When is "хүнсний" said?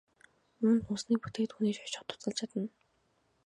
0.85-1.17